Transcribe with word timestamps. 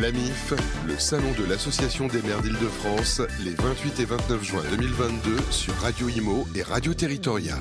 L'AMIF, 0.00 0.52
le 0.86 0.98
salon 0.98 1.32
de 1.38 1.44
l'Association 1.44 2.06
des 2.06 2.20
maires 2.20 2.42
d'Île-de-France, 2.42 3.22
les 3.42 3.54
28 3.54 4.00
et 4.00 4.04
29 4.04 4.44
juin 4.44 4.62
2022 4.70 5.36
sur 5.50 5.74
Radio 5.76 6.08
Imo 6.08 6.46
et 6.54 6.62
Radio 6.62 6.92
Territoria. 6.92 7.56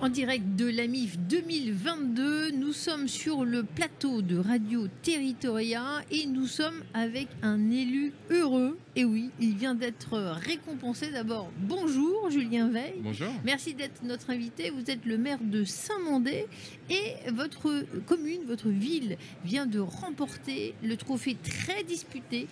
En 0.00 0.08
direct 0.08 0.56
de 0.56 0.66
l'AMIF 0.66 1.18
2022, 1.18 2.50
nous 2.50 2.72
sommes 2.72 3.08
sur 3.08 3.44
le 3.44 3.62
plateau 3.62 4.22
de 4.22 4.36
Radio 4.36 4.88
Territoria 5.02 6.02
et 6.10 6.26
nous 6.26 6.46
sommes 6.46 6.82
avec 6.92 7.28
un 7.42 7.70
élu 7.70 8.12
heureux. 8.30 8.76
Et 8.96 9.04
oui, 9.04 9.30
il 9.40 9.54
vient 9.56 9.74
d'être 9.74 10.18
récompensé. 10.18 11.10
D'abord, 11.10 11.50
bonjour 11.58 12.30
Julien 12.30 12.68
Veil. 12.68 12.94
Bonjour. 13.02 13.28
Merci 13.44 13.74
d'être 13.74 14.02
notre 14.02 14.30
invité. 14.30 14.70
Vous 14.70 14.90
êtes 14.90 15.04
le 15.04 15.16
maire 15.16 15.38
de 15.40 15.64
Saint-Mandé 15.64 16.46
et 16.90 17.30
votre 17.32 17.84
commune, 18.06 18.42
votre 18.46 18.68
ville 18.68 19.16
vient 19.44 19.66
de 19.66 19.80
remporter 19.80 20.74
le 20.82 20.96
trophée 20.96 21.36
très 21.42 21.82
disputé, 21.82 22.46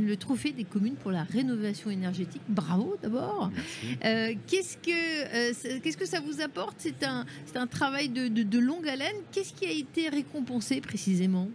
le 0.00 0.16
trophée 0.16 0.52
des 0.52 0.64
communes 0.64 0.96
pour 0.96 1.12
la 1.12 1.22
rénovation 1.22 1.90
énergétique. 1.90 2.42
Bravo 2.48 2.96
d'abord. 3.02 3.50
Euh, 4.04 4.34
qu'est-ce 4.46 4.76
que 4.78 4.90
euh, 4.90 5.80
qu'est-ce 5.82 5.96
que 5.96 6.06
ça 6.06 6.20
vous 6.20 6.40
apporte 6.40 6.85
C'est 7.46 7.56
un 7.56 7.66
travail 7.66 8.08
de, 8.08 8.58
longue 8.58 8.88
haleine. 8.88 9.16
Qu'est-ce 9.32 9.52
qui 9.52 9.66
a 9.66 9.70
été 9.70 10.08
récompensé 10.08 10.80
précisément? 10.80 11.48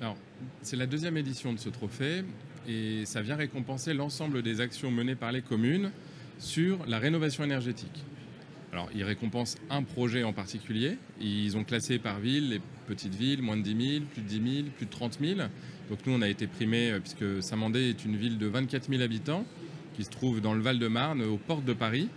Alors, 0.00 0.16
c'est 0.62 0.76
la 0.76 0.86
deuxième 0.86 1.16
édition 1.16 1.52
de 1.52 1.58
ce 1.58 1.68
trophée 1.68 2.24
et 2.68 3.04
ça 3.04 3.22
vient 3.22 3.36
récompenser 3.36 3.94
l'ensemble 3.94 4.42
des 4.42 4.60
actions 4.60 4.90
menées 4.90 5.14
par 5.14 5.32
les 5.32 5.42
communes 5.42 5.90
sur 6.38 6.84
la 6.86 6.98
rénovation 6.98 7.44
énergétique. 7.44 8.04
Alors, 8.72 8.88
ils 8.94 9.04
récompensent 9.04 9.56
un 9.68 9.82
projet 9.82 10.24
en 10.24 10.32
particulier. 10.32 10.96
Ils 11.20 11.56
ont 11.56 11.64
classé 11.64 11.98
par 11.98 12.20
ville 12.20 12.48
les 12.50 12.60
petites 12.86 13.14
villes, 13.14 13.42
moins 13.42 13.56
de 13.56 13.62
10 13.62 13.90
000, 13.92 14.04
plus 14.06 14.22
de 14.22 14.28
10 14.28 14.54
000, 14.54 14.68
plus 14.76 14.86
de 14.86 14.90
30 14.90 15.18
000. 15.20 15.40
Donc, 15.90 15.98
nous, 16.06 16.14
on 16.14 16.22
a 16.22 16.28
été 16.28 16.46
primés, 16.46 16.98
puisque 17.00 17.42
Saint-Mandé 17.42 17.90
est 17.90 18.04
une 18.06 18.16
ville 18.16 18.38
de 18.38 18.46
24 18.46 18.88
000 18.88 19.02
habitants 19.02 19.44
qui 19.94 20.04
se 20.04 20.10
trouve 20.10 20.40
dans 20.40 20.54
le 20.54 20.62
Val-de-Marne, 20.62 21.22
aux 21.22 21.36
portes 21.36 21.66
de 21.66 21.74
Paris. 21.74 22.08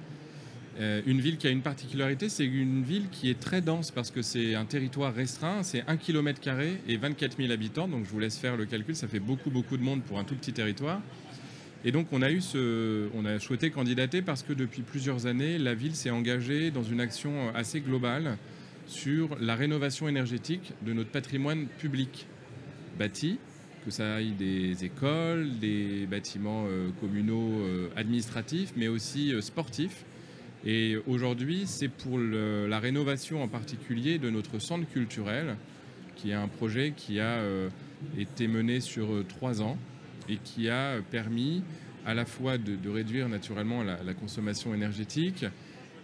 Euh, 0.80 1.02
une 1.06 1.22
ville 1.22 1.38
qui 1.38 1.48
a 1.48 1.52
une 1.52 1.62
particularité, 1.62 2.28
c'est 2.28 2.46
une 2.46 2.84
ville 2.84 3.08
qui 3.10 3.30
est 3.30 3.40
très 3.40 3.62
dense 3.62 3.92
parce 3.92 4.12
que 4.12 4.22
c'est 4.22 4.56
un 4.56 4.66
territoire 4.66 5.14
restreint, 5.14 5.64
c'est 5.64 5.84
1 5.88 5.96
km 5.96 6.42
et 6.88 6.98
24 6.98 7.38
000 7.38 7.52
habitants. 7.52 7.88
Donc 7.88 8.06
je 8.06 8.10
vous 8.10 8.20
laisse 8.20 8.38
faire 8.38 8.58
le 8.58 8.66
calcul, 8.66 8.96
ça 8.96 9.08
fait 9.08 9.20
beaucoup 9.20 9.50
beaucoup 9.50 9.78
de 9.78 9.84
monde 9.84 10.02
pour 10.04 10.20
un 10.20 10.26
tout 10.26 10.36
petit 10.36 10.52
territoire. 10.52 11.02
Et 11.86 11.92
donc 11.92 12.08
on 12.12 12.22
a 12.22 12.30
eu 12.30 12.42
ce, 12.42 13.08
on 13.16 13.26
a 13.26 13.40
souhaité 13.40 13.70
candidater 13.70 14.22
parce 14.22 14.44
que 14.44 14.52
depuis 14.52 14.82
plusieurs 14.82 15.28
années, 15.28 15.58
la 15.58 15.76
ville 15.76 15.96
s'est 15.96 16.10
engagée 16.10 16.72
dans 16.72 16.84
une 16.84 17.00
action 17.00 17.56
assez 17.56 17.80
globale 17.80 18.38
sur 18.86 19.38
la 19.40 19.56
rénovation 19.56 20.10
énergétique 20.10 20.74
de 20.86 20.92
notre 20.92 21.10
patrimoine 21.10 21.68
public 21.80 22.28
bâti, 23.00 23.40
que 23.86 23.92
ça 23.92 24.16
aille 24.16 24.32
des 24.32 24.84
écoles, 24.84 25.58
des 25.60 26.06
bâtiments 26.06 26.66
euh, 26.68 26.90
communaux 27.00 27.62
euh, 27.62 27.88
administratifs, 27.96 28.74
mais 28.76 28.90
aussi 28.90 29.34
sportifs. 29.42 30.04
Et 30.66 30.98
aujourd'hui, 31.06 31.64
c'est 31.68 31.90
pour 31.90 32.18
la 32.18 32.80
rénovation 32.80 33.44
en 33.44 33.48
particulier 33.48 34.18
de 34.18 34.30
notre 34.32 34.58
centre 34.60 34.90
culturel, 34.90 35.58
qui 36.16 36.32
est 36.32 36.34
un 36.34 36.48
projet 36.48 36.94
qui 36.96 37.20
a 37.20 37.38
euh, 37.38 37.70
été 38.18 38.48
mené 38.48 38.80
sur 38.80 39.14
euh, 39.14 39.26
trois 39.28 39.62
ans 39.62 39.78
et 40.28 40.38
qui 40.38 40.70
a 40.70 41.02
permis 41.12 41.62
à 42.06 42.14
la 42.14 42.26
fois 42.26 42.58
de, 42.58 42.90
réduire 42.90 43.30
naturellement 43.30 43.84
la, 43.84 44.02
la, 44.02 44.14
consommation 44.14 44.74
énergétique. 44.74 45.46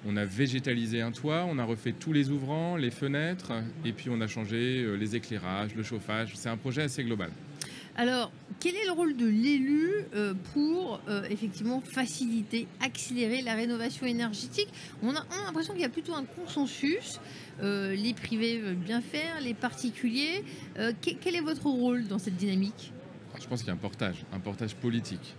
On 0.05 0.17
a 0.17 0.25
végétalisé 0.25 1.01
un 1.01 1.11
toit, 1.11 1.45
on 1.47 1.57
a 1.57 1.63
refait 1.63 1.93
tous 1.93 2.11
les 2.11 2.29
ouvrants, 2.29 2.75
les 2.75 2.91
fenêtres, 2.91 3.53
et 3.85 3.93
puis 3.93 4.09
on 4.09 4.19
a 4.21 4.27
changé 4.27 4.83
euh, 4.83 4.95
les 4.95 5.15
éclairages, 5.15 5.73
le 5.75 5.83
chauffage. 5.83 6.33
C'est 6.35 6.49
un 6.49 6.57
projet 6.57 6.83
assez 6.83 7.03
global. 7.03 7.31
Alors, 7.97 8.31
quel 8.59 8.75
est 8.75 8.86
le 8.86 8.92
rôle 8.92 9.17
de 9.17 9.25
l'élu 9.25 9.89
euh, 10.16 10.34
pour 10.53 11.02
euh, 11.09 11.23
effectivement 11.30 11.81
faciliter, 11.81 12.67
accélérer 12.80 13.42
la 13.42 13.53
rénovation 13.53 14.06
énergétique? 14.06 14.70
On 15.03 15.09
a, 15.09 15.25
on 15.31 15.41
a 15.41 15.46
l'impression 15.46 15.74
qu'il 15.74 15.81
y 15.81 15.85
a 15.85 15.90
plutôt 15.90 16.13
un 16.13 16.24
consensus. 16.24 17.19
Euh, 17.62 17.94
les 17.96 18.13
privés 18.13 18.59
veulent 18.59 18.75
bien 18.75 19.01
faire, 19.01 19.41
les 19.41 19.53
particuliers. 19.53 20.44
Quel, 21.01 21.35
est 21.35 21.41
votre 21.41 21.66
rôle 21.66 22.07
dans 22.07 22.19
cette 22.19 22.38
dynamique? 22.38 22.94
Je 23.40 23.47
pense 23.47 23.59
qu'il 23.59 23.68
y 23.68 23.72
a 23.72 23.74
un 23.74 23.78
portage, 23.78 24.24
un 24.34 24.40
portage 24.40 24.75
politique. 24.75 25.35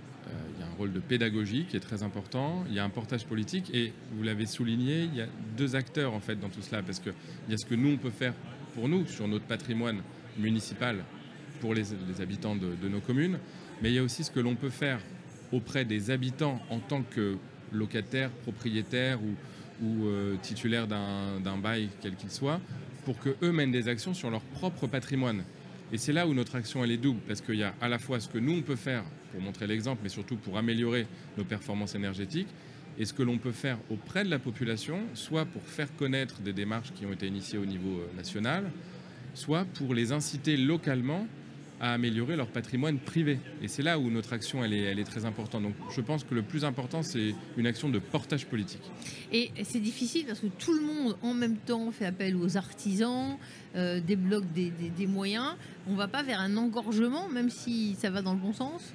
Il 0.54 0.60
y 0.60 0.62
a 0.62 0.66
un 0.66 0.74
rôle 0.76 0.92
de 0.92 1.00
pédagogie 1.00 1.66
qui 1.68 1.76
est 1.76 1.80
très 1.80 2.02
important. 2.02 2.64
Il 2.68 2.74
y 2.74 2.78
a 2.78 2.84
un 2.84 2.90
portage 2.90 3.24
politique 3.24 3.70
et 3.74 3.92
vous 4.12 4.22
l'avez 4.22 4.46
souligné, 4.46 5.04
il 5.04 5.14
y 5.14 5.20
a 5.20 5.26
deux 5.56 5.76
acteurs 5.76 6.14
en 6.14 6.20
fait 6.20 6.36
dans 6.36 6.48
tout 6.48 6.62
cela 6.62 6.82
parce 6.82 7.00
qu'il 7.00 7.12
y 7.48 7.54
a 7.54 7.58
ce 7.58 7.66
que 7.66 7.74
nous 7.74 7.90
on 7.90 7.98
peut 7.98 8.10
faire 8.10 8.34
pour 8.74 8.88
nous 8.88 9.06
sur 9.06 9.28
notre 9.28 9.44
patrimoine 9.44 10.00
municipal 10.38 11.04
pour 11.62 11.74
les, 11.74 11.92
habitants 12.20 12.56
de, 12.56 12.88
nos 12.88 12.98
communes, 12.98 13.38
mais 13.80 13.90
il 13.90 13.94
y 13.94 13.98
a 13.98 14.02
aussi 14.02 14.24
ce 14.24 14.32
que 14.32 14.40
l'on 14.40 14.56
peut 14.56 14.68
faire 14.68 14.98
auprès 15.52 15.84
des 15.84 16.10
habitants 16.10 16.60
en 16.70 16.80
tant 16.80 17.02
que 17.02 17.36
locataires, 17.72 18.30
propriétaires 18.30 19.20
ou, 19.22 19.86
ou 19.86 20.06
euh, 20.06 20.34
titulaires 20.42 20.88
d'un 20.88 21.56
bail 21.58 21.88
quel 22.00 22.16
qu'il 22.16 22.32
soit, 22.32 22.60
pour 23.04 23.16
qu'eux 23.20 23.52
mènent 23.52 23.70
des 23.70 23.86
actions 23.86 24.12
sur 24.12 24.28
leur 24.28 24.40
propre 24.40 24.88
patrimoine. 24.88 25.44
Et 25.92 25.98
c'est 25.98 26.12
là 26.12 26.26
où 26.26 26.34
notre 26.34 26.56
action 26.56 26.82
elle 26.82 26.90
est 26.90 26.96
double, 26.96 27.20
parce 27.28 27.40
qu'il 27.40 27.54
y 27.54 27.62
a 27.62 27.74
à 27.80 27.88
la 27.88 28.00
fois 28.00 28.18
ce 28.18 28.28
que 28.28 28.38
nous 28.38 28.54
on 28.54 28.62
peut 28.62 28.76
faire 28.76 29.04
pour 29.30 29.40
montrer 29.40 29.68
l'exemple, 29.68 30.00
mais 30.02 30.08
surtout 30.08 30.36
pour 30.36 30.58
améliorer 30.58 31.06
nos 31.38 31.44
performances 31.44 31.94
énergétiques, 31.94 32.48
et 32.98 33.04
ce 33.04 33.12
que 33.12 33.22
l'on 33.22 33.38
peut 33.38 33.52
faire 33.52 33.78
auprès 33.88 34.24
de 34.24 34.30
la 34.30 34.40
population, 34.40 34.98
soit 35.14 35.44
pour 35.44 35.62
faire 35.62 35.94
connaître 35.94 36.40
des 36.40 36.52
démarches 36.52 36.92
qui 36.92 37.06
ont 37.06 37.12
été 37.12 37.28
initiées 37.28 37.58
au 37.58 37.66
niveau 37.66 38.00
euh, 38.00 38.16
national, 38.16 38.64
soit 39.34 39.64
pour 39.76 39.94
les 39.94 40.10
inciter 40.10 40.56
localement 40.56 41.28
à 41.82 41.94
améliorer 41.94 42.36
leur 42.36 42.46
patrimoine 42.46 42.98
privé. 42.98 43.40
Et 43.60 43.66
c'est 43.66 43.82
là 43.82 43.98
où 43.98 44.08
notre 44.08 44.32
action 44.32 44.64
elle 44.64 44.72
est, 44.72 44.82
elle 44.82 45.00
est 45.00 45.04
très 45.04 45.24
importante. 45.24 45.64
Donc 45.64 45.74
je 45.94 46.00
pense 46.00 46.22
que 46.22 46.32
le 46.32 46.42
plus 46.42 46.64
important, 46.64 47.02
c'est 47.02 47.34
une 47.56 47.66
action 47.66 47.88
de 47.88 47.98
portage 47.98 48.46
politique. 48.46 48.88
Et 49.32 49.50
c'est 49.64 49.80
difficile 49.80 50.24
parce 50.26 50.38
que 50.38 50.46
tout 50.46 50.72
le 50.72 50.80
monde 50.80 51.16
en 51.22 51.34
même 51.34 51.56
temps 51.56 51.90
fait 51.90 52.06
appel 52.06 52.36
aux 52.36 52.56
artisans, 52.56 53.36
euh, 53.74 54.00
débloque 54.00 54.50
des, 54.52 54.70
des, 54.70 54.90
des, 54.90 55.06
moyens. 55.08 55.56
On 55.88 55.92
ne 55.92 55.96
va 55.96 56.06
pas 56.06 56.22
vers 56.22 56.40
un 56.40 56.56
engorgement, 56.56 57.28
même 57.28 57.50
si 57.50 57.96
ça 57.96 58.10
va 58.10 58.22
dans 58.22 58.34
le 58.34 58.38
bon 58.40 58.52
sens? 58.52 58.94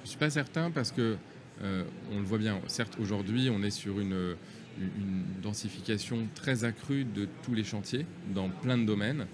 Je 0.00 0.06
ne 0.06 0.08
suis 0.08 0.18
pas 0.18 0.30
certain 0.30 0.72
parce 0.72 0.90
que 0.90 1.16
euh, 1.62 1.84
on 2.12 2.18
le 2.18 2.24
voit 2.24 2.38
bien. 2.38 2.60
Certes, 2.66 2.96
aujourd'hui, 3.00 3.50
on 3.50 3.62
est 3.62 3.70
sur 3.70 4.00
une, 4.00 4.34
une 4.80 5.22
densification 5.40 6.26
très 6.34 6.64
accrue 6.64 7.04
de 7.04 7.28
tous 7.44 7.54
les 7.54 7.62
chantiers 7.62 8.04
dans 8.34 8.48
plein 8.48 8.78
de 8.78 8.84
domaines, 8.84 9.26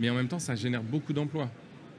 mais 0.00 0.08
en 0.08 0.14
même 0.14 0.28
temps, 0.28 0.38
ça 0.38 0.54
génère 0.54 0.82
beaucoup 0.82 1.12
d'emplois 1.12 1.50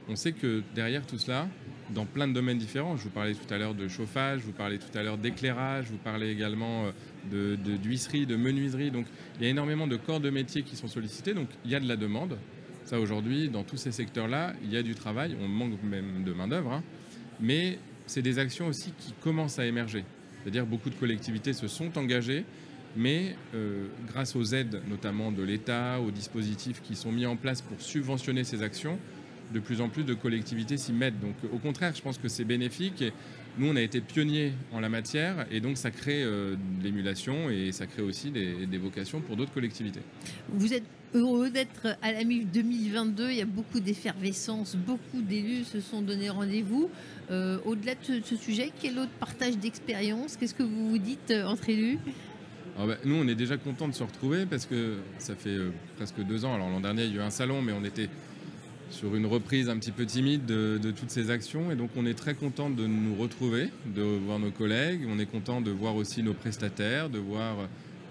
on 0.08 0.16
sait 0.16 0.32
que 0.32 0.62
derrière 0.74 1.06
tout 1.06 1.18
cela, 1.18 1.48
dans 1.90 2.06
plein 2.06 2.28
de 2.28 2.32
domaines 2.32 2.58
différents, 2.58 2.96
je 2.96 3.04
vous 3.04 3.10
parlais 3.10 3.34
tout 3.34 3.52
à 3.52 3.58
l'heure 3.58 3.74
de 3.74 3.88
chauffage, 3.88 4.40
je 4.40 4.46
vous 4.46 4.52
parlais 4.52 4.78
tout 4.78 4.96
à 4.98 5.02
l'heure 5.02 5.18
d'éclairage, 5.18 5.86
je 5.86 5.92
vous 5.92 5.98
parlais 5.98 6.30
également 6.30 6.86
euh, 7.32 7.56
d'huisserie, 7.56 8.26
de, 8.26 8.34
de 8.34 8.36
menuiserie. 8.36 8.90
Donc 8.90 9.06
il 9.38 9.44
y 9.44 9.46
a 9.46 9.50
énormément 9.50 9.86
de 9.86 9.96
corps 9.96 10.20
de 10.20 10.30
métiers 10.30 10.62
qui 10.62 10.76
sont 10.76 10.88
sollicités, 10.88 11.34
donc 11.34 11.48
il 11.64 11.70
y 11.70 11.74
a 11.74 11.80
de 11.80 11.88
la 11.88 11.96
demande. 11.96 12.38
Ça 12.84 13.00
aujourd'hui, 13.00 13.48
dans 13.48 13.62
tous 13.62 13.78
ces 13.78 13.92
secteurs-là, 13.92 14.54
il 14.62 14.72
y 14.72 14.76
a 14.76 14.82
du 14.82 14.94
travail, 14.94 15.36
on 15.40 15.48
manque 15.48 15.82
même 15.82 16.22
de 16.24 16.32
main-d'œuvre, 16.32 16.72
hein. 16.72 16.82
mais 17.40 17.78
c'est 18.06 18.22
des 18.22 18.38
actions 18.38 18.66
aussi 18.66 18.92
qui 18.98 19.14
commencent 19.22 19.58
à 19.58 19.66
émerger. 19.66 20.04
C'est-à-dire 20.42 20.66
beaucoup 20.66 20.90
de 20.90 20.94
collectivités 20.94 21.54
se 21.54 21.66
sont 21.66 21.96
engagées, 21.96 22.44
mais 22.96 23.36
euh, 23.54 23.86
grâce 24.06 24.36
aux 24.36 24.44
aides 24.44 24.82
notamment 24.88 25.32
de 25.32 25.42
l'État, 25.42 26.00
aux 26.00 26.10
dispositifs 26.10 26.82
qui 26.82 26.94
sont 26.94 27.10
mis 27.10 27.24
en 27.24 27.36
place 27.36 27.62
pour 27.62 27.80
subventionner 27.80 28.44
ces 28.44 28.62
actions, 28.62 28.98
de 29.52 29.60
plus 29.60 29.80
en 29.80 29.88
plus 29.88 30.04
de 30.04 30.14
collectivités 30.14 30.76
s'y 30.76 30.92
mettent. 30.92 31.20
Donc 31.20 31.34
au 31.52 31.58
contraire, 31.58 31.92
je 31.94 32.02
pense 32.02 32.18
que 32.18 32.28
c'est 32.28 32.44
bénéfique. 32.44 33.02
Et 33.02 33.12
nous, 33.58 33.68
on 33.68 33.76
a 33.76 33.80
été 33.80 34.00
pionniers 34.00 34.52
en 34.72 34.80
la 34.80 34.88
matière 34.88 35.46
et 35.50 35.60
donc 35.60 35.76
ça 35.76 35.90
crée 35.90 36.22
euh, 36.22 36.56
de 36.78 36.84
l'émulation 36.84 37.50
et 37.50 37.72
ça 37.72 37.86
crée 37.86 38.02
aussi 38.02 38.30
des, 38.30 38.66
des 38.66 38.78
vocations 38.78 39.20
pour 39.20 39.36
d'autres 39.36 39.52
collectivités. 39.52 40.00
Vous 40.48 40.72
êtes 40.72 40.84
heureux 41.14 41.50
d'être 41.50 41.96
à 42.02 42.12
la 42.12 42.24
MIF 42.24 42.46
2022. 42.52 43.30
Il 43.30 43.36
y 43.36 43.42
a 43.42 43.46
beaucoup 43.46 43.80
d'effervescence, 43.80 44.76
beaucoup 44.76 45.22
d'élus 45.22 45.64
se 45.64 45.80
sont 45.80 46.02
donné 46.02 46.28
rendez-vous. 46.28 46.90
Euh, 47.30 47.58
Au-delà 47.64 47.94
de 47.94 48.00
ce, 48.02 48.22
ce, 48.22 48.36
sujet, 48.36 48.70
quel 48.80 48.98
autre 48.98 49.12
partage 49.20 49.56
d'expérience? 49.56 50.36
Qu'est-ce 50.36 50.54
que 50.54 50.62
vous 50.62 50.90
vous 50.90 50.98
dites 50.98 51.30
euh, 51.30 51.46
entre 51.46 51.70
élus? 51.70 51.98
Alors 52.76 52.88
bah, 52.88 52.96
nous, 53.04 53.14
on 53.14 53.28
est 53.28 53.36
déjà 53.36 53.56
content 53.56 53.86
de 53.86 53.94
se 53.94 54.02
retrouver 54.02 54.46
parce 54.46 54.66
que 54.66 54.96
ça 55.18 55.36
fait 55.36 55.50
euh, 55.50 55.70
presque 55.96 56.20
deux 56.20 56.44
ans. 56.44 56.54
Alors 56.54 56.68
l'an 56.68 56.80
dernier, 56.80 57.04
il 57.04 57.14
y 57.14 57.18
a 57.18 57.22
eu 57.22 57.24
un 57.24 57.30
salon, 57.30 57.62
mais 57.62 57.72
on 57.72 57.84
était 57.84 58.08
sur 58.90 59.14
une 59.16 59.26
reprise 59.26 59.68
un 59.68 59.76
petit 59.78 59.90
peu 59.90 60.06
timide 60.06 60.46
de, 60.46 60.90
toutes 60.90 61.10
ces 61.10 61.30
actions. 61.30 61.70
Et 61.70 61.76
donc 61.76 61.90
on 61.96 62.06
est 62.06 62.14
très 62.14 62.34
content 62.34 62.70
de 62.70 62.86
nous 62.86 63.14
retrouver, 63.14 63.70
de 63.86 64.02
voir 64.02 64.38
nos 64.38 64.50
collègues. 64.50 65.02
On 65.08 65.18
est 65.18 65.26
content 65.26 65.60
de 65.60 65.70
voir 65.70 65.96
aussi 65.96 66.22
nos 66.22 66.34
prestataires, 66.34 67.10
de 67.10 67.18
voir 67.18 67.68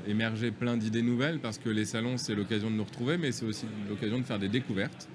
émerger 0.07 0.51
plein 0.51 0.77
d'idées 0.77 1.01
nouvelles 1.01 1.39
parce 1.39 1.57
que 1.57 1.69
les 1.69 1.85
salons, 1.85 2.17
c'est 2.17 2.35
l'occasion 2.35 2.69
de 2.69 2.75
nous 2.75 2.83
retrouver, 2.83 3.17
mais 3.17 3.31
c'est 3.31 3.45
aussi 3.45 3.65
l'occasion 3.89 4.19
de 4.19 4.23
faire 4.23 4.39
des 4.39 4.49
découvertes 4.49 5.07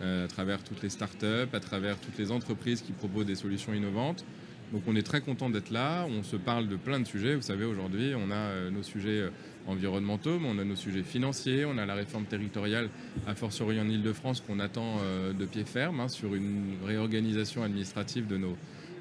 euh, 0.00 0.24
à 0.24 0.28
travers 0.28 0.62
toutes 0.64 0.82
les 0.82 0.88
startups, 0.88 1.48
à 1.52 1.60
travers 1.60 1.96
toutes 1.98 2.18
les 2.18 2.32
entreprises 2.32 2.82
qui 2.82 2.92
proposent 2.92 3.26
des 3.26 3.36
solutions 3.36 3.72
innovantes. 3.72 4.24
Donc 4.72 4.82
on 4.86 4.96
est 4.96 5.02
très 5.02 5.20
content 5.20 5.50
d'être 5.50 5.70
là, 5.70 6.06
on 6.08 6.22
se 6.22 6.36
parle 6.36 6.66
de 6.66 6.76
plein 6.76 6.98
de 6.98 7.06
sujets. 7.06 7.34
Vous 7.34 7.42
savez, 7.42 7.64
aujourd'hui, 7.64 8.14
on 8.16 8.30
a 8.30 8.34
euh, 8.34 8.70
nos 8.70 8.82
sujets 8.82 9.28
environnementaux, 9.66 10.38
mais 10.38 10.48
on 10.50 10.58
a 10.58 10.64
nos 10.64 10.76
sujets 10.76 11.02
financiers, 11.02 11.64
on 11.64 11.78
a 11.78 11.86
la 11.86 11.94
réforme 11.94 12.24
territoriale, 12.24 12.88
à 13.26 13.34
fortiori 13.34 13.80
en 13.80 13.88
Ile-de-France, 13.88 14.40
qu'on 14.40 14.60
attend 14.60 14.98
euh, 15.02 15.32
de 15.32 15.44
pied 15.44 15.64
ferme 15.64 16.00
hein, 16.00 16.08
sur 16.08 16.34
une 16.34 16.76
réorganisation 16.84 17.62
administrative 17.62 18.26
de 18.26 18.36
nos 18.36 18.56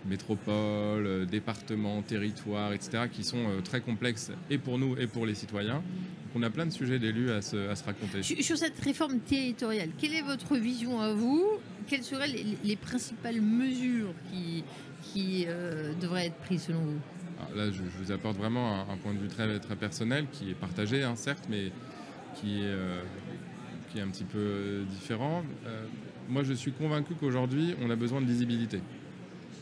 métropoles, 0.06 1.06
euh, 1.06 1.26
départements, 1.26 2.02
territoires, 2.02 2.74
etc., 2.74 3.04
qui 3.12 3.24
sont 3.24 3.38
euh, 3.38 3.62
très 3.62 3.82
complexes 3.82 4.32
et 4.50 4.58
pour 4.58 4.78
nous 4.78 4.96
et 4.98 5.08
pour 5.08 5.26
les 5.26 5.36
citoyens. 5.36 5.76
Donc 5.76 6.36
on 6.36 6.44
a 6.44 6.50
plein 6.50 6.66
de 6.66 6.72
sujets 6.72 7.00
d'élus 7.00 7.32
à 7.32 7.42
se, 7.42 7.58
raconter. 7.84 8.24
Sur 8.24 8.58
cette 8.58 8.80
réforme 8.80 9.20
territoriale, 9.20 9.90
quelle 10.00 10.14
est 10.14 10.22
votre 10.22 10.56
vision 10.56 11.02
à 11.02 11.14
vous? 11.14 11.46
Quelles 11.88 12.04
seraient 12.04 12.28
les, 12.28 12.46
les 12.64 12.76
principales 12.76 13.42
mesures 13.42 14.14
qui 14.32 15.46
devraient 16.00 16.28
être 16.28 16.38
prises 16.38 16.64
selon 16.64 16.80
vous? 16.80 17.00
Là, 17.56 17.72
je, 17.72 17.82
vous 18.00 18.12
apporte 18.12 18.38
vraiment 18.38 18.90
un, 18.90 18.98
point 18.98 19.14
de 19.14 19.20
vue 19.20 19.28
très, 19.28 19.48
personnel 19.76 20.26
qui 20.32 20.52
est 20.52 20.56
partagé, 20.56 21.04
hein, 21.04 21.16
certes, 21.16 21.46
mais 21.50 21.72
qui 22.36 22.60
est, 22.60 22.66
euh, 22.66 23.02
qui 23.92 24.00
est 24.00 24.02
un 24.02 24.08
petit 24.08 24.24
peu 24.24 24.84
différent. 24.90 25.44
Euh, 25.66 25.86
moi, 26.30 26.44
je 26.44 26.54
suis 26.54 26.72
convaincu 26.72 27.14
qu'aujourd'hui, 27.16 27.76
on 27.82 27.90
a 27.90 27.96
besoin 27.96 28.22
de 28.22 28.26
lisibilité. 28.26 28.82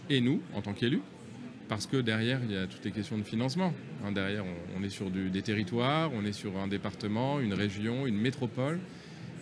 Et 0.10 0.22
nous, 0.22 0.42
en 0.56 0.62
tant 0.62 0.74
qu'élus, 0.74 1.02
parce 1.68 1.86
que 1.86 1.98
derrière, 1.98 2.40
il 2.44 2.52
y 2.52 2.58
a 2.58 2.66
toutes 2.66 2.84
les 2.84 2.92
questions 2.92 3.18
de 3.18 3.24
financement. 3.24 3.74
Hein, 4.04 4.12
derrière, 4.12 4.44
on, 4.78 4.84
est 4.84 4.90
sur 4.90 5.10
des 5.10 5.42
territoires, 5.42 6.12
on 6.14 6.26
est 6.26 6.34
sur 6.34 6.58
un 6.58 6.68
département, 6.68 7.40
une 7.40 7.54
région, 7.54 8.08
une 8.08 8.18
métropole. 8.18 8.80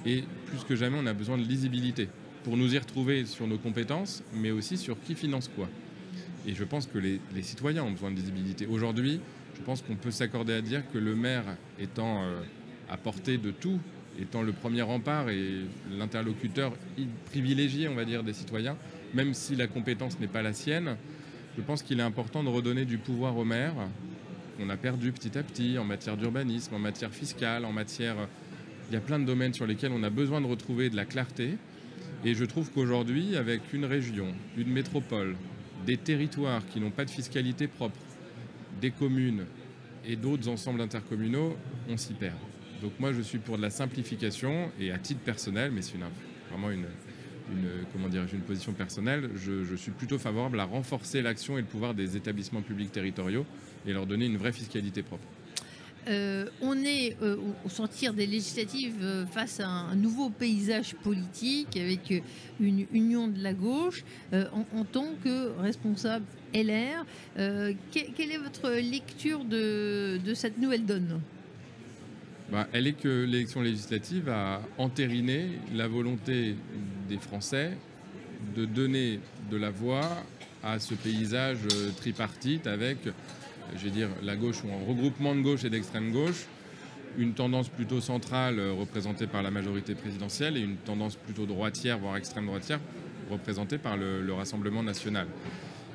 Et 0.06 0.24
plus 0.48 0.63
que 0.63 0.75
jamais, 0.75 0.98
on 1.01 1.06
a 1.06 1.13
besoin 1.13 1.38
de 1.38 1.44
lisibilité 1.44 2.10
pour 2.44 2.56
nous 2.56 2.74
y 2.74 2.78
retrouver 2.78 3.25
sur 3.25 3.45
nos 3.45 3.57
compétences, 3.57 4.24
mais 4.34 4.51
aussi 4.51 4.78
sur 4.78 4.98
qui 5.01 5.16
finance 5.16 5.50
quoi. 5.54 5.68
Et 6.48 6.56
je 6.56 6.64
pense 6.64 6.88
que 6.88 6.98
les, 6.98 7.20
citoyens 7.42 7.84
ont 7.84 7.92
besoin 7.92 8.10
de 8.10 8.16
visibilité. 8.16 8.66
Aujourd'hui, 8.66 9.20
je 9.58 9.62
pense 9.62 9.82
qu'on 9.82 9.96
peut 9.96 10.12
s'accorder 10.12 10.54
à 10.54 10.62
dire 10.62 10.82
que 10.94 10.98
le 10.98 11.14
maire 11.14 11.44
étant 11.78 12.24
euh, 12.24 12.42
à 12.90 12.96
portée 12.96 13.38
de 13.38 13.52
tout, 13.52 13.80
étant 14.18 14.42
le 14.42 14.54
premier 14.54 14.82
rempart 14.82 15.30
et 15.30 15.50
l'interlocuteur 15.92 16.72
privilégié, 17.26 17.90
on 17.90 17.96
va 17.96 18.06
dire, 18.06 18.24
des 18.24 18.32
citoyens, 18.32 18.78
même 19.14 19.34
si 19.34 19.58
la 19.58 19.68
compétence 19.68 20.20
n'est 20.22 20.28
pas 20.28 20.42
la 20.42 20.54
sienne, 20.54 20.96
je 21.58 21.62
pense 21.62 21.84
qu'il 21.84 22.00
est 22.00 22.04
important 22.04 22.46
de 22.46 22.50
redonner 22.50 22.86
du 22.86 22.98
pouvoir 22.98 23.36
au 23.38 23.44
maire 23.44 23.74
qu'on 24.58 24.70
a 24.70 24.78
perdu 24.78 25.12
petit 25.12 25.38
à 25.38 25.44
petit 25.44 25.78
en 25.78 25.84
matière 25.84 26.16
d'urbanisme, 26.16 26.74
en 26.74 26.80
matière 26.80 27.12
fiscale, 27.12 27.66
en 27.66 27.74
matière... 27.74 28.16
Il 28.90 28.94
y 28.94 28.98
a 28.98 29.02
plein 29.02 29.20
de 29.20 29.26
domaines 29.26 29.54
sur 29.54 29.68
lesquels 29.68 29.92
on 29.92 30.02
a 30.02 30.10
besoin 30.10 30.40
de 30.40 30.46
retrouver 30.46 30.90
de 30.90 30.96
la 30.96 31.04
clarté. 31.04 31.58
Et 32.24 32.34
je 32.36 32.46
trouve 32.46 32.72
qu'aujourd'hui, 32.72 33.36
avec 33.36 33.74
une 33.74 33.84
région, 33.84 34.28
une 34.56 34.72
métropole, 34.72 35.36
des 35.88 35.98
territoires 35.98 36.68
qui 36.68 36.81
n'ont 36.81 36.92
pas 36.92 37.06
de 37.06 37.10
fiscalité 37.10 37.68
propre, 37.68 37.98
des 38.81 38.92
communes 38.92 39.45
et 40.06 40.18
d'autres 40.18 40.50
ensembles 40.50 40.81
intercommunaux, 40.81 41.56
on 41.89 41.95
s'y 41.95 42.13
perd. 42.13 42.36
Donc 42.81 42.92
moi, 43.00 43.13
je 43.13 43.22
suis 43.22 43.39
pour 43.39 43.56
de 43.57 43.62
la 43.62 43.69
simplification 43.69 44.69
et 44.80 44.92
à 44.92 45.00
titre 45.00 45.22
personnel, 45.22 45.72
mais 45.72 45.81
c'est 45.81 45.98
vraiment 46.51 46.69
une, 46.69 46.86
position 48.45 48.74
personnelle, 48.74 49.30
je 49.36 49.75
suis 49.75 49.92
plutôt 49.92 50.19
favorable 50.19 50.60
à 50.60 50.66
renforcer 50.66 51.22
l'action 51.22 51.57
et 51.57 51.62
le 51.62 51.68
pouvoir 51.68 51.94
des 51.94 52.18
établissements 52.18 52.62
publics 52.62 52.92
territoriaux 52.92 53.45
et 53.86 53.94
leur 53.94 54.06
donner 54.06 54.25
une 54.25 54.38
vraie 54.38 54.51
fiscalité 54.51 55.04
propre. 55.04 55.25
Euh, 56.09 56.45
on 56.62 56.75
est 56.83 57.18
euh, 57.21 57.36
au 57.65 57.69
sortir 57.69 58.13
des 58.13 58.27
législatives 58.27 58.95
euh, 59.01 59.25
face 59.25 59.59
à 59.59 59.68
un 59.68 59.95
nouveau 59.95 60.30
paysage 60.30 60.95
politique 60.95 61.75
avec 61.75 62.24
une 62.59 62.86
union 62.94 63.27
de 63.27 63.42
la 63.44 63.54
gauche. 63.54 64.04
En, 64.33 64.83
tant 64.83 65.13
que 65.24 65.59
responsable 65.59 66.25
LR, 66.54 67.06
quelle 67.36 68.31
est 68.31 68.38
votre 68.38 68.71
lecture 68.71 69.44
de, 69.44 70.19
cette 70.33 70.57
nouvelle 70.57 70.86
donne? 70.86 71.19
Bah, 72.51 72.68
Elle 72.71 72.88
est 72.88 72.94
que 72.94 73.25
l'élection 73.25 73.62
législative 73.62 74.30
a 74.30 74.62
entériné 74.77 75.50
la 75.74 75.88
volonté 75.88 76.56
des 77.10 77.18
Français 77.18 77.77
de 78.56 78.65
donner 78.65 79.19
de 79.51 79.57
la 79.57 79.69
voix 79.69 80.10
à 80.63 80.80
ce 80.80 80.94
paysage 80.94 81.60
tripartite 81.98 82.68
avec 82.68 83.00
je 83.75 83.84
vais 83.84 83.90
dire, 83.90 84.10
la 84.24 84.36
gauche 84.36 84.64
ou 84.64 84.68
un 84.68 84.88
regroupement 84.88 85.36
de 85.36 85.42
gauche 85.42 85.64
et 85.64 85.69
d'extrême 85.69 86.12
gauche, 86.12 86.46
une 87.18 87.34
tendance 87.34 87.69
plutôt 87.69 88.00
centrale 88.00 88.60
euh, 88.60 88.74
représentée 88.74 89.28
par 89.28 89.42
la 89.42 89.52
majorité 89.52 89.96
présidentielle 89.96 90.58
et 90.58 90.62
une 90.62 90.78
tendance 90.78 91.16
plutôt 91.16 91.46
droitière, 91.46 91.98
voire 91.98 92.18
extrême 92.18 92.46
droitière, 92.46 92.80
représentée 93.30 93.78
par 93.78 93.98
le, 93.98 94.31
Rassemblement 94.34 94.84
national. 94.84 95.28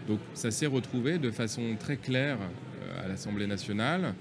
Donc 0.08 0.18
ça 0.34 0.50
s'est 0.50 0.66
retrouvé 0.66 1.18
de 1.18 1.30
façon 1.30 1.76
très 1.78 1.96
claire 1.96 2.38
euh, 2.40 3.04
à 3.04 3.08
l'Assemblée 3.08 3.46
nationale. 3.46 4.14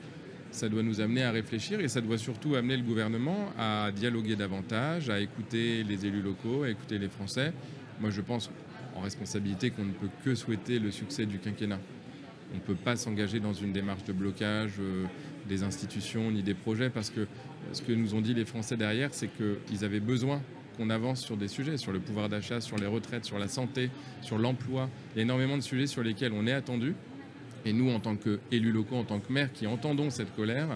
Ça 0.52 0.70
doit 0.70 0.84
nous 0.84 1.00
amener 1.00 1.24
à 1.24 1.32
réfléchir 1.32 1.80
et 1.80 1.88
ça 1.88 2.02
doit 2.02 2.18
surtout 2.18 2.56
amener 2.56 2.78
le 2.78 2.84
gouvernement 2.84 3.52
à 3.58 3.90
dialoguer 3.92 4.36
davantage, 4.36 5.10
à 5.10 5.20
écouter 5.20 5.84
les 5.84 6.06
élus 6.06 6.22
locaux, 6.22 6.64
à 6.64 6.70
écouter 6.70 7.00
les 7.00 7.08
Français. 7.08 7.54
Moi 8.00 8.10
je 8.10 8.22
pense 8.22 8.52
en 8.96 9.00
responsabilité 9.00 9.72
qu'on 9.72 9.86
ne 9.86 9.94
peut 9.94 10.10
que 10.24 10.36
souhaiter 10.36 10.78
le 10.78 10.92
succès 10.92 11.26
du 11.26 11.40
quinquennat. 11.40 11.80
On 12.54 12.56
ne 12.56 12.62
peut 12.62 12.76
pas 12.76 12.96
s'engager 12.96 13.40
dans 13.40 13.54
une 13.54 13.72
démarche 13.72 14.04
de 14.04 14.14
blocage 14.14 14.74
euh, 14.80 15.06
des 15.48 15.64
institutions 15.64 16.32
ni 16.32 16.44
des 16.44 16.54
projets 16.54 16.90
parce 16.90 17.10
que 17.10 17.28
ce 17.72 17.82
que 17.82 17.92
nous 17.92 18.16
ont 18.16 18.22
dit 18.22 18.34
les 18.34 18.46
Français 18.46 18.78
derrière, 18.78 19.10
c'est 19.14 19.30
qu'ils 19.30 19.86
avaient 19.86 20.00
besoin 20.00 20.42
qu'on 20.78 20.90
avance 20.90 21.22
sur 21.22 21.38
des 21.38 21.48
sujets, 21.48 21.78
sur 21.78 21.92
le 21.92 22.00
pouvoir 22.00 22.30
d'achat, 22.30 22.62
sur 22.62 22.78
les 22.78 22.86
retraites, 22.86 23.26
sur 23.26 23.40
la 23.40 23.48
santé, 23.48 23.90
sur 24.22 24.38
l'emploi. 24.38 24.90
Il 25.16 25.22
énormément 25.22 25.58
de 25.58 25.62
sujets 25.62 25.88
sur 25.88 26.04
lesquels 26.04 26.34
on 26.34 26.48
est 26.48 26.54
attendu. 26.54 26.96
Et 27.66 27.74
nous, 27.74 27.92
en 27.92 28.00
tant 28.00 28.16
qu'élus 28.16 28.72
locaux, 28.72 28.96
en 28.96 29.04
tant 29.04 29.20
que 29.20 29.32
maires 29.32 29.52
qui 29.54 29.68
entendons 29.68 30.10
cette 30.10 30.36
colère, 30.36 30.68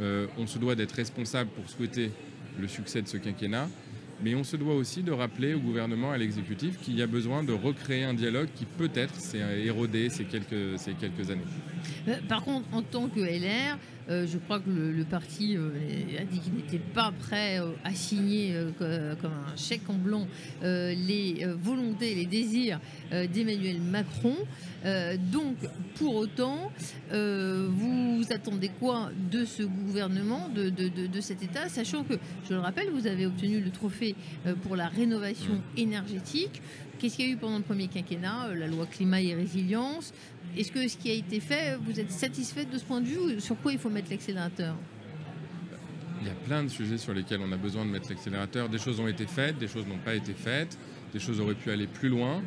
euh, 0.00 0.26
on 0.36 0.46
se 0.46 0.58
doit 0.58 0.74
d'être 0.74 0.92
responsable 0.92 1.50
pour 1.50 1.68
souhaiter 1.68 2.10
le 2.58 2.68
succès 2.68 3.02
de 3.02 3.08
ce 3.08 3.16
quinquennat 3.16 3.68
mais 4.22 4.34
on 4.34 4.44
se 4.44 4.56
doit 4.56 4.74
aussi 4.74 5.02
de 5.02 5.12
rappeler 5.12 5.54
au 5.54 5.60
gouvernement, 5.60 6.10
à 6.10 6.18
l'exécutif, 6.18 6.78
qu'il 6.80 6.96
y 6.96 7.02
a 7.02 7.06
besoin 7.06 7.42
de 7.42 7.52
recréer 7.52 8.04
un 8.04 8.14
dialogue 8.14 8.48
qui 8.54 8.64
peut-être 8.64 9.14
s'est 9.14 9.42
érodé 9.64 10.08
ces 10.08 10.24
quelques, 10.24 11.30
années. 11.30 11.42
Euh, 12.08 12.16
par 12.28 12.42
contre, 12.42 12.66
en 12.72 12.82
tant 12.82 13.08
que 13.08 13.20
LR, 13.20 13.78
euh, 14.10 14.26
je 14.26 14.38
crois 14.38 14.58
que 14.58 14.70
le, 14.70 15.04
parti 15.04 15.56
euh, 15.56 15.70
a 16.18 16.24
dit 16.24 16.40
qu'il 16.40 16.54
n'était 16.54 16.78
pas 16.78 17.12
prêt 17.12 17.60
à 17.84 17.92
signer 17.92 18.54
comme 18.78 19.30
un 19.30 19.56
chèque 19.56 19.88
en 19.88 19.94
blanc 19.94 20.26
les 20.62 21.46
volontés, 21.62 22.14
les 22.14 22.26
désirs 22.26 22.80
d'Emmanuel 23.10 23.80
Macron. 23.80 24.36
donc, 25.32 25.56
pour 25.96 26.16
autant, 26.16 26.70
vous 28.28 28.34
attendez 28.34 28.70
quoi 28.80 29.10
de 29.30 29.44
ce 29.44 29.62
gouvernement, 29.62 30.48
de, 30.48 30.68
de, 30.70 31.20
cet 31.20 31.42
État, 31.42 31.68
sachant 31.68 32.04
que, 32.04 32.14
je 32.48 32.54
le 32.54 32.60
rappelle, 32.60 32.90
vous 32.90 33.06
avez 33.06 33.26
obtenu 33.26 33.60
le 33.60 33.70
trophée 33.70 34.14
pour 34.62 34.76
la 34.76 34.88
rénovation 34.88 35.62
énergétique. 35.76 36.60
Qu'est-ce 36.98 37.16
qu'il 37.16 37.26
y 37.26 37.30
a 37.30 37.32
eu 37.32 37.36
pendant 37.36 37.58
le 37.58 37.64
premier 37.64 37.88
quinquennat 37.88 38.54
La 38.54 38.66
loi 38.66 38.86
climat 38.86 39.20
et 39.20 39.34
résilience, 39.34 40.12
est-ce 40.56 40.72
que 40.72 40.86
ce 40.88 40.96
qui 40.96 41.10
a 41.10 41.14
été 41.14 41.40
fait, 41.40 41.78
vous 41.84 42.00
êtes 42.00 42.10
satisfait 42.10 42.64
de 42.64 42.76
ce 42.76 42.84
point 42.84 43.00
de 43.00 43.06
vue 43.06 43.40
Sur 43.40 43.56
quoi 43.60 43.72
il 43.72 43.78
faut 43.78 43.90
mettre 43.90 44.10
l'accélérateur? 44.10 44.74
Il 46.20 46.26
y 46.26 46.30
a 46.30 46.34
plein 46.34 46.64
de 46.64 46.68
sujets 46.68 46.98
sur 46.98 47.14
lesquels 47.14 47.40
on 47.40 47.52
a 47.52 47.56
besoin 47.56 47.84
de 47.84 47.90
mettre 47.90 48.10
l'accélérateur. 48.10 48.68
Des 48.68 48.78
choses 48.78 48.98
ont 48.98 49.06
été 49.06 49.26
faites, 49.26 49.56
des 49.58 49.68
choses 49.68 49.86
n'ont 49.86 49.98
pas 49.98 50.14
été 50.14 50.34
faites, 50.34 50.76
des 51.12 51.20
choses 51.20 51.40
auraient 51.40 51.54
pu 51.54 51.70
aller 51.70 51.86
plus 51.86 52.08
loin. 52.08 52.42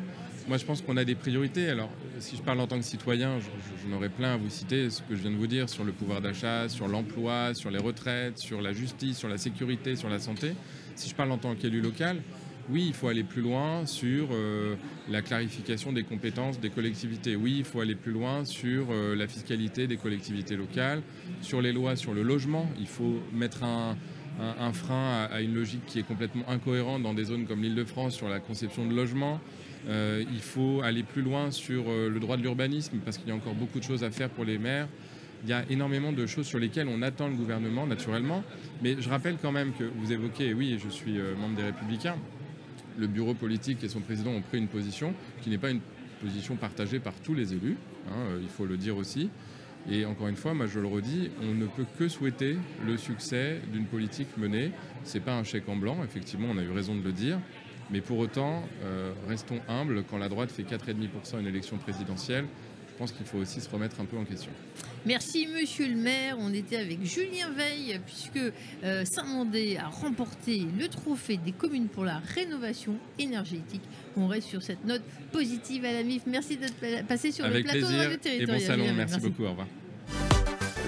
Moi, 0.48 0.56
je 0.56 0.64
pense 0.64 0.82
qu'on 0.82 0.96
a 0.96 1.04
des 1.04 1.14
priorités. 1.14 1.68
Alors, 1.68 1.90
si 2.18 2.36
je 2.36 2.42
parle 2.42 2.60
en 2.60 2.66
tant 2.66 2.76
que 2.76 2.84
citoyen, 2.84 3.38
j'en 3.40 3.96
aurais 3.96 4.08
plein 4.08 4.34
à 4.34 4.36
vous 4.36 4.50
citer 4.50 4.90
ce 4.90 5.00
que 5.02 5.14
je 5.14 5.22
viens 5.22 5.30
de 5.30 5.36
vous 5.36 5.46
dire 5.46 5.68
sur 5.68 5.84
le 5.84 5.92
pouvoir 5.92 6.20
d'achat, 6.20 6.68
sur 6.68 6.88
l'emploi, 6.88 7.54
sur 7.54 7.70
les 7.70 7.78
retraites, 7.78 8.38
sur 8.38 8.60
la 8.60 8.72
justice, 8.72 9.18
sur 9.18 9.28
la 9.28 9.38
sécurité, 9.38 9.94
sur 9.94 10.08
la 10.08 10.18
santé. 10.18 10.54
Si 10.96 11.08
je 11.08 11.14
parle 11.14 11.30
en 11.30 11.38
tant 11.38 11.54
qu'élu 11.54 11.80
local, 11.80 12.22
oui, 12.70 12.84
il 12.86 12.92
faut 12.92 13.08
aller 13.08 13.24
plus 13.24 13.42
loin 13.42 13.86
sur 13.86 14.28
euh, 14.32 14.76
la 15.08 15.22
clarification 15.22 15.92
des 15.92 16.04
compétences 16.04 16.60
des 16.60 16.70
collectivités. 16.70 17.36
Oui, 17.36 17.56
il 17.58 17.64
faut 17.64 17.80
aller 17.80 17.94
plus 17.94 18.12
loin 18.12 18.44
sur 18.44 18.86
euh, 18.90 19.16
la 19.16 19.26
fiscalité 19.26 19.86
des 19.86 19.96
collectivités 19.96 20.56
locales, 20.56 21.02
sur 21.40 21.60
les 21.60 21.72
lois, 21.72 21.96
sur 21.96 22.14
le 22.14 22.22
logement. 22.22 22.68
Il 22.78 22.86
faut 22.86 23.20
mettre 23.32 23.64
un, 23.64 23.96
frein 24.72 25.28
à, 25.30 25.40
une 25.40 25.54
logique 25.54 25.84
qui 25.86 25.98
est 25.98 26.04
complètement 26.04 26.48
incohérente 26.48 27.02
dans 27.02 27.14
des 27.14 27.24
zones 27.24 27.46
comme 27.46 27.62
l'Île-de-France 27.62 28.14
sur 28.14 28.28
la 28.28 28.40
conception 28.40 28.86
de 28.86 28.94
logement. 28.94 29.40
Euh, 29.88 30.24
il 30.32 30.40
faut 30.40 30.80
aller 30.82 31.02
plus 31.02 31.22
loin 31.22 31.50
sur 31.50 31.84
le 31.88 32.20
droit 32.20 32.36
de 32.36 32.42
l'urbanisme 32.42 32.98
parce 33.04 33.18
qu'il 33.18 33.28
y 33.28 33.32
a 33.32 33.34
encore 33.34 33.54
beaucoup 33.54 33.78
de 33.78 33.84
choses 33.84 34.04
à 34.04 34.10
faire 34.10 34.30
pour 34.30 34.44
les 34.44 34.58
maires. 34.58 34.88
Il 35.44 35.50
y 35.50 35.52
a 35.52 35.64
énormément 35.70 36.12
de 36.12 36.24
choses 36.26 36.46
sur 36.46 36.60
lesquelles 36.60 36.86
on 36.88 37.02
attend 37.02 37.26
le 37.26 37.34
gouvernement, 37.34 37.86
naturellement. 37.86 38.44
Mais 38.80 38.96
je 39.00 39.08
rappelle 39.08 39.38
quand 39.42 39.50
même 39.50 39.72
que 39.72 39.84
vous 39.84 40.12
évoquez, 40.12 40.54
oui, 40.54 40.78
je 40.82 40.88
suis 40.88 41.18
membre 41.36 41.56
des 41.56 41.64
Républicains, 41.64 42.16
le 42.98 43.06
bureau 43.06 43.34
politique 43.34 43.82
et 43.84 43.88
son 43.88 44.00
président 44.00 44.30
ont 44.30 44.42
pris 44.42 44.58
une 44.58 44.68
position 44.68 45.14
qui 45.42 45.50
n'est 45.50 45.58
pas 45.58 45.70
une 45.70 45.80
position 46.20 46.56
partagée 46.56 47.00
par 47.00 47.14
tous 47.14 47.34
les 47.34 47.52
élus, 47.52 47.76
hein, 48.08 48.14
euh, 48.30 48.38
il 48.40 48.48
faut 48.48 48.66
le 48.66 48.76
dire 48.76 48.96
aussi. 48.96 49.30
Et 49.90 50.04
encore 50.04 50.28
une 50.28 50.36
fois, 50.36 50.54
moi 50.54 50.66
je 50.66 50.78
le 50.78 50.86
redis, 50.86 51.30
on 51.42 51.54
ne 51.54 51.66
peut 51.66 51.86
que 51.98 52.06
souhaiter 52.06 52.56
le 52.86 52.96
succès 52.96 53.60
d'une 53.72 53.86
politique 53.86 54.28
menée. 54.36 54.70
Ce 55.02 55.18
n'est 55.18 55.24
pas 55.24 55.34
un 55.34 55.42
chèque 55.42 55.68
en 55.68 55.74
blanc, 55.74 55.98
effectivement, 56.04 56.48
on 56.52 56.58
a 56.58 56.62
eu 56.62 56.70
raison 56.70 56.94
de 56.94 57.02
le 57.02 57.10
dire. 57.10 57.40
Mais 57.92 58.00
pour 58.00 58.18
autant, 58.18 58.62
euh, 58.82 59.12
restons 59.28 59.60
humbles, 59.68 60.04
quand 60.10 60.18
la 60.18 60.30
droite 60.30 60.50
fait 60.50 60.62
4,5% 60.62 61.38
une 61.38 61.46
élection 61.46 61.76
présidentielle, 61.76 62.46
je 62.92 62.98
pense 62.98 63.12
qu'il 63.12 63.26
faut 63.26 63.38
aussi 63.38 63.60
se 63.60 63.68
remettre 63.68 64.00
un 64.00 64.04
peu 64.04 64.16
en 64.16 64.24
question. 64.24 64.50
Merci 65.06 65.48
Monsieur 65.48 65.88
le 65.88 65.96
maire. 65.96 66.36
On 66.38 66.52
était 66.54 66.76
avec 66.76 67.04
Julien 67.04 67.50
Veil 67.50 68.00
puisque 68.06 68.52
euh, 68.84 69.04
Saint-Mandé 69.04 69.76
a 69.76 69.88
remporté 69.88 70.62
le 70.78 70.88
trophée 70.88 71.38
des 71.38 71.52
communes 71.52 71.88
pour 71.88 72.04
la 72.04 72.18
rénovation 72.18 72.96
énergétique. 73.18 73.82
On 74.16 74.26
reste 74.26 74.48
sur 74.48 74.62
cette 74.62 74.84
note 74.84 75.02
positive 75.32 75.84
à 75.84 75.92
la 75.92 76.02
MIF. 76.02 76.22
Merci 76.26 76.56
d'être 76.56 77.06
passé 77.06 77.32
sur 77.32 77.44
avec 77.44 77.64
le 77.64 77.70
plateau 77.70 77.86
plaisir 77.86 78.10
de 78.10 78.42
et 78.42 78.46
bon 78.46 78.60
salon. 78.60 78.84
Merci, 78.94 79.20
beaucoup. 79.20 79.44
Au 79.44 79.50
revoir. 79.50 79.66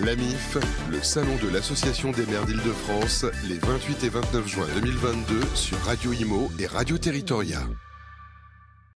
La 0.03 0.17
MIF, 0.17 0.59
le 0.91 1.01
salon 1.05 1.37
de 1.41 1.49
l'Association 1.49 2.11
des 2.11 2.27
maires 2.27 2.45
d'Île-de-France, 2.47 3.27
les 3.49 3.59
28 3.59 4.03
et 4.03 4.09
29 4.09 4.49
juin 4.49 4.67
2022 4.75 5.41
sur 5.55 5.79
Radio 5.83 6.13
Imo 6.13 6.51
et 6.59 6.67
Radio 6.67 6.99
Territoria. 6.99 7.61